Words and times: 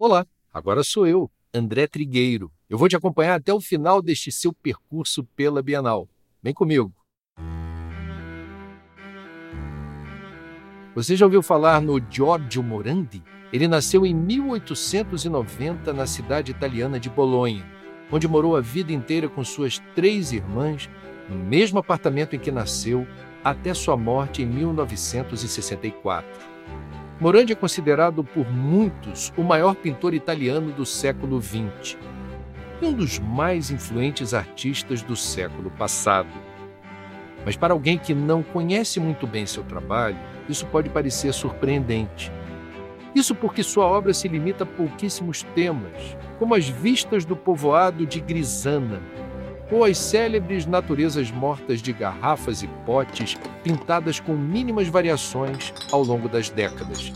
Olá, 0.00 0.24
agora 0.54 0.84
sou 0.84 1.08
eu, 1.08 1.28
André 1.52 1.88
Trigueiro. 1.88 2.52
Eu 2.70 2.78
vou 2.78 2.88
te 2.88 2.94
acompanhar 2.94 3.34
até 3.34 3.52
o 3.52 3.60
final 3.60 4.00
deste 4.00 4.30
seu 4.30 4.52
percurso 4.52 5.24
pela 5.34 5.60
Bienal. 5.60 6.08
Vem 6.40 6.54
comigo. 6.54 6.94
Você 10.94 11.16
já 11.16 11.26
ouviu 11.26 11.42
falar 11.42 11.82
no 11.82 12.00
Giorgio 12.08 12.62
Morandi? 12.62 13.24
Ele 13.52 13.66
nasceu 13.66 14.06
em 14.06 14.14
1890 14.14 15.92
na 15.92 16.06
cidade 16.06 16.52
italiana 16.52 17.00
de 17.00 17.10
Bolonha, 17.10 17.66
onde 18.12 18.28
morou 18.28 18.54
a 18.54 18.60
vida 18.60 18.92
inteira 18.92 19.28
com 19.28 19.42
suas 19.42 19.80
três 19.96 20.30
irmãs, 20.30 20.88
no 21.28 21.34
mesmo 21.34 21.80
apartamento 21.80 22.36
em 22.36 22.38
que 22.38 22.52
nasceu, 22.52 23.04
até 23.42 23.74
sua 23.74 23.96
morte 23.96 24.42
em 24.42 24.46
1964. 24.46 26.57
Morandi 27.20 27.52
é 27.52 27.56
considerado 27.56 28.22
por 28.22 28.48
muitos 28.48 29.32
o 29.36 29.42
maior 29.42 29.74
pintor 29.74 30.14
italiano 30.14 30.70
do 30.70 30.86
século 30.86 31.42
XX 31.42 31.98
e 32.80 32.86
um 32.86 32.92
dos 32.92 33.18
mais 33.18 33.72
influentes 33.72 34.32
artistas 34.32 35.02
do 35.02 35.16
século 35.16 35.68
passado. 35.68 36.28
Mas 37.44 37.56
para 37.56 37.74
alguém 37.74 37.98
que 37.98 38.14
não 38.14 38.40
conhece 38.40 39.00
muito 39.00 39.26
bem 39.26 39.46
seu 39.46 39.64
trabalho, 39.64 40.16
isso 40.48 40.64
pode 40.66 40.88
parecer 40.90 41.32
surpreendente. 41.34 42.30
Isso 43.16 43.34
porque 43.34 43.64
sua 43.64 43.84
obra 43.84 44.14
se 44.14 44.28
limita 44.28 44.62
a 44.62 44.66
pouquíssimos 44.66 45.42
temas, 45.56 46.16
como 46.38 46.54
as 46.54 46.68
vistas 46.68 47.24
do 47.24 47.34
povoado 47.34 48.06
de 48.06 48.20
Grisana, 48.20 49.02
ou 49.70 49.84
as 49.84 49.98
célebres 49.98 50.66
naturezas 50.66 51.30
mortas 51.30 51.82
de 51.82 51.92
garrafas 51.92 52.62
e 52.62 52.68
potes 52.86 53.36
pintadas 53.62 54.18
com 54.18 54.32
mínimas 54.32 54.88
variações 54.88 55.72
ao 55.92 56.02
longo 56.02 56.28
das 56.28 56.48
décadas. 56.48 57.12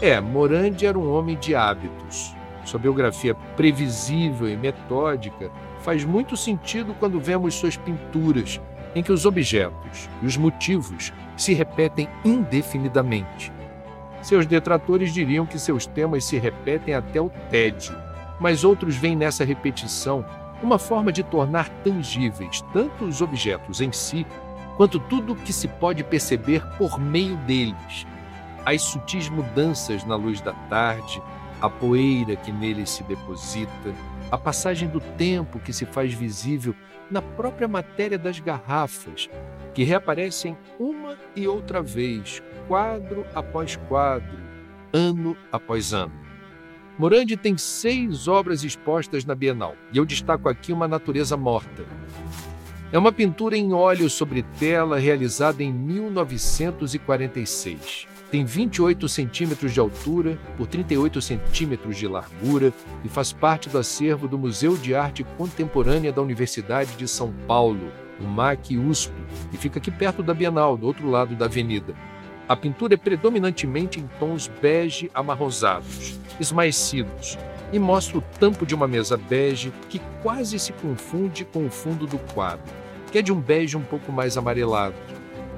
É, 0.00 0.20
Morandi 0.20 0.86
era 0.86 0.98
um 0.98 1.12
homem 1.12 1.36
de 1.36 1.54
hábitos. 1.54 2.34
Sua 2.64 2.80
biografia 2.80 3.34
previsível 3.56 4.48
e 4.48 4.56
metódica 4.56 5.50
faz 5.80 6.04
muito 6.04 6.36
sentido 6.36 6.94
quando 6.98 7.20
vemos 7.20 7.54
suas 7.54 7.76
pinturas, 7.76 8.60
em 8.94 9.02
que 9.02 9.12
os 9.12 9.24
objetos 9.24 10.08
e 10.20 10.26
os 10.26 10.36
motivos 10.36 11.12
se 11.36 11.54
repetem 11.54 12.08
indefinidamente. 12.24 13.52
Seus 14.20 14.46
detratores 14.46 15.12
diriam 15.12 15.44
que 15.44 15.58
seus 15.58 15.86
temas 15.86 16.24
se 16.24 16.38
repetem 16.38 16.94
até 16.94 17.20
o 17.20 17.30
tédio, 17.50 17.96
mas 18.38 18.64
outros 18.64 18.96
veem 18.96 19.16
nessa 19.16 19.44
repetição 19.44 20.24
uma 20.62 20.78
forma 20.78 21.12
de 21.12 21.22
tornar 21.22 21.68
tangíveis 21.82 22.62
tanto 22.72 23.04
os 23.04 23.20
objetos 23.20 23.80
em 23.80 23.92
si, 23.92 24.26
quanto 24.76 24.98
tudo 24.98 25.32
o 25.32 25.36
que 25.36 25.52
se 25.52 25.68
pode 25.68 26.02
perceber 26.04 26.64
por 26.78 26.98
meio 26.98 27.36
deles. 27.38 28.06
As 28.64 28.82
sutis 28.82 29.28
mudanças 29.28 30.04
na 30.04 30.14
luz 30.14 30.40
da 30.40 30.52
tarde, 30.68 31.20
a 31.60 31.68
poeira 31.68 32.36
que 32.36 32.52
neles 32.52 32.90
se 32.90 33.02
deposita, 33.02 33.94
a 34.30 34.38
passagem 34.38 34.88
do 34.88 35.00
tempo 35.00 35.58
que 35.58 35.72
se 35.72 35.84
faz 35.84 36.14
visível 36.14 36.74
na 37.10 37.20
própria 37.20 37.68
matéria 37.68 38.18
das 38.18 38.40
garrafas, 38.40 39.28
que 39.74 39.84
reaparecem 39.84 40.56
uma 40.78 41.16
e 41.36 41.46
outra 41.46 41.82
vez, 41.82 42.42
quadro 42.66 43.26
após 43.34 43.76
quadro, 43.76 44.38
ano 44.92 45.36
após 45.50 45.92
ano. 45.92 46.31
Morandi 46.98 47.38
tem 47.38 47.56
seis 47.56 48.28
obras 48.28 48.62
expostas 48.62 49.24
na 49.24 49.34
Bienal, 49.34 49.74
e 49.92 49.96
eu 49.96 50.04
destaco 50.04 50.46
aqui 50.48 50.72
uma 50.72 50.86
natureza 50.86 51.36
morta. 51.36 51.84
É 52.92 52.98
uma 52.98 53.10
pintura 53.10 53.56
em 53.56 53.72
óleo 53.72 54.08
sobre 54.10 54.42
tela 54.58 54.98
realizada 54.98 55.62
em 55.62 55.72
1946. 55.72 58.06
Tem 58.30 58.44
28 58.44 59.08
centímetros 59.08 59.72
de 59.72 59.80
altura 59.80 60.38
por 60.58 60.66
38 60.66 61.22
centímetros 61.22 61.96
de 61.96 62.06
largura 62.06 62.74
e 63.02 63.08
faz 63.08 63.32
parte 63.32 63.70
do 63.70 63.78
acervo 63.78 64.28
do 64.28 64.38
Museu 64.38 64.76
de 64.76 64.94
Arte 64.94 65.24
Contemporânea 65.38 66.12
da 66.12 66.20
Universidade 66.20 66.94
de 66.96 67.08
São 67.08 67.32
Paulo, 67.46 67.90
o 68.20 68.24
MAC 68.24 68.76
USP, 68.76 69.14
e 69.50 69.56
fica 69.56 69.78
aqui 69.78 69.90
perto 69.90 70.22
da 70.22 70.34
Bienal, 70.34 70.76
do 70.76 70.86
outro 70.86 71.08
lado 71.08 71.34
da 71.34 71.46
avenida. 71.46 71.94
A 72.48 72.56
pintura 72.56 72.94
é 72.94 72.96
predominantemente 72.96 74.00
em 74.00 74.08
tons 74.18 74.48
bege 74.60 75.10
amarrosados, 75.14 76.18
esmaecidos, 76.40 77.38
e 77.72 77.78
mostra 77.78 78.18
o 78.18 78.22
tampo 78.38 78.66
de 78.66 78.74
uma 78.74 78.88
mesa 78.88 79.16
bege 79.16 79.72
que 79.88 80.00
quase 80.22 80.58
se 80.58 80.72
confunde 80.72 81.44
com 81.44 81.64
o 81.64 81.70
fundo 81.70 82.06
do 82.06 82.18
quadro, 82.34 82.72
que 83.10 83.18
é 83.18 83.22
de 83.22 83.32
um 83.32 83.40
bege 83.40 83.76
um 83.76 83.82
pouco 83.82 84.12
mais 84.12 84.36
amarelado. 84.36 84.94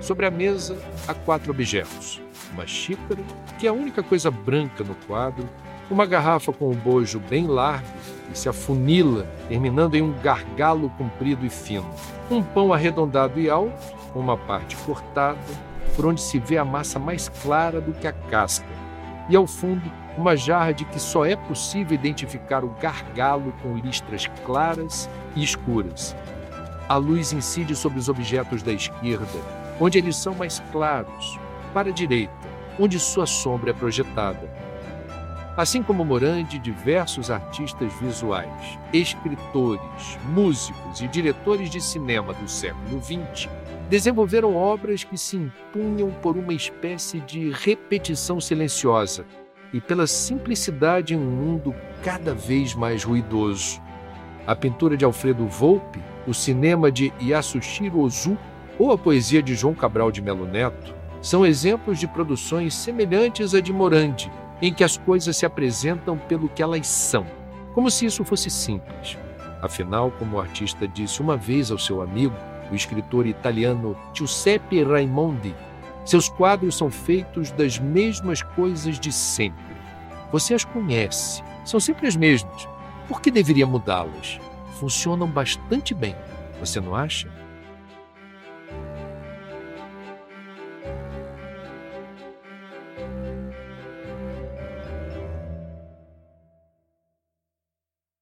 Sobre 0.00 0.26
a 0.26 0.30
mesa 0.30 0.76
há 1.06 1.14
quatro 1.14 1.52
objetos: 1.52 2.20
uma 2.52 2.66
xícara, 2.66 3.20
que 3.58 3.66
é 3.66 3.70
a 3.70 3.72
única 3.72 4.02
coisa 4.02 4.30
branca 4.30 4.84
no 4.84 4.94
quadro, 5.06 5.48
uma 5.90 6.04
garrafa 6.04 6.52
com 6.52 6.70
um 6.70 6.74
bojo 6.74 7.20
bem 7.20 7.46
largo 7.46 7.86
e 8.32 8.36
se 8.36 8.48
afunila, 8.48 9.26
terminando 9.48 9.94
em 9.94 10.02
um 10.02 10.12
gargalo 10.20 10.90
comprido 10.90 11.46
e 11.46 11.50
fino, 11.50 11.88
um 12.30 12.42
pão 12.42 12.72
arredondado 12.72 13.38
e 13.38 13.48
alto, 13.48 13.94
com 14.12 14.20
uma 14.20 14.36
parte 14.36 14.76
cortada, 14.76 15.38
por 15.94 16.06
onde 16.06 16.20
se 16.20 16.38
vê 16.38 16.58
a 16.58 16.64
massa 16.64 16.98
mais 16.98 17.28
clara 17.28 17.80
do 17.80 17.92
que 17.92 18.06
a 18.06 18.12
casca, 18.12 18.66
e 19.28 19.36
ao 19.36 19.46
fundo, 19.46 19.90
uma 20.16 20.36
jarra 20.36 20.72
de 20.72 20.84
que 20.84 21.00
só 21.00 21.24
é 21.24 21.36
possível 21.36 21.94
identificar 21.94 22.64
o 22.64 22.74
gargalo 22.80 23.52
com 23.62 23.76
listras 23.76 24.26
claras 24.44 25.08
e 25.34 25.42
escuras. 25.42 26.14
A 26.88 26.96
luz 26.96 27.32
incide 27.32 27.74
sobre 27.74 27.98
os 27.98 28.08
objetos 28.08 28.62
da 28.62 28.72
esquerda, 28.72 29.26
onde 29.80 29.98
eles 29.98 30.16
são 30.16 30.34
mais 30.34 30.60
claros, 30.70 31.38
para 31.72 31.88
a 31.88 31.92
direita, 31.92 32.32
onde 32.78 32.98
sua 32.98 33.26
sombra 33.26 33.70
é 33.70 33.74
projetada. 33.74 34.50
Assim 35.56 35.82
como 35.82 36.04
Morandi, 36.04 36.58
diversos 36.58 37.30
artistas 37.30 37.92
visuais, 38.00 38.78
escritores, 38.92 40.18
músicos 40.24 41.00
e 41.00 41.08
diretores 41.08 41.70
de 41.70 41.80
cinema 41.80 42.32
do 42.32 42.48
século 42.48 43.00
XX 43.02 43.48
desenvolveram 43.92 44.56
obras 44.56 45.04
que 45.04 45.18
se 45.18 45.36
impunham 45.36 46.10
por 46.22 46.34
uma 46.34 46.54
espécie 46.54 47.20
de 47.20 47.50
repetição 47.50 48.40
silenciosa 48.40 49.26
e 49.70 49.82
pela 49.82 50.06
simplicidade 50.06 51.12
em 51.12 51.18
um 51.18 51.30
mundo 51.30 51.74
cada 52.02 52.34
vez 52.34 52.74
mais 52.74 53.04
ruidoso. 53.04 53.82
A 54.46 54.56
pintura 54.56 54.96
de 54.96 55.04
Alfredo 55.04 55.46
Volpe, 55.46 56.00
o 56.26 56.32
cinema 56.32 56.90
de 56.90 57.12
Yasushiro 57.20 58.00
Ozu 58.00 58.38
ou 58.78 58.92
a 58.92 58.96
poesia 58.96 59.42
de 59.42 59.54
João 59.54 59.74
Cabral 59.74 60.10
de 60.10 60.22
Melo 60.22 60.46
Neto 60.46 60.94
são 61.20 61.44
exemplos 61.44 62.00
de 62.00 62.08
produções 62.08 62.72
semelhantes 62.72 63.54
à 63.54 63.60
de 63.60 63.74
Morandi, 63.74 64.32
em 64.62 64.72
que 64.72 64.84
as 64.84 64.96
coisas 64.96 65.36
se 65.36 65.44
apresentam 65.44 66.16
pelo 66.16 66.48
que 66.48 66.62
elas 66.62 66.86
são, 66.86 67.26
como 67.74 67.90
se 67.90 68.06
isso 68.06 68.24
fosse 68.24 68.48
simples. 68.48 69.18
Afinal, 69.60 70.10
como 70.12 70.38
o 70.38 70.40
artista 70.40 70.88
disse 70.88 71.20
uma 71.20 71.36
vez 71.36 71.70
ao 71.70 71.78
seu 71.78 72.00
amigo, 72.00 72.34
o 72.72 72.74
escritor 72.74 73.26
italiano 73.26 73.94
Giuseppe 74.14 74.82
Raimondi, 74.82 75.54
seus 76.04 76.28
quadros 76.28 76.76
são 76.76 76.90
feitos 76.90 77.50
das 77.50 77.78
mesmas 77.78 78.42
coisas 78.42 78.98
de 78.98 79.12
sempre. 79.12 79.76
Você 80.32 80.54
as 80.54 80.64
conhece, 80.64 81.42
são 81.64 81.78
sempre 81.78 82.08
as 82.08 82.16
mesmas. 82.16 82.66
Por 83.06 83.20
que 83.20 83.30
deveria 83.30 83.66
mudá-las? 83.66 84.40
Funcionam 84.80 85.28
bastante 85.28 85.92
bem, 85.94 86.16
você 86.58 86.80
não 86.80 86.94
acha? 86.96 87.28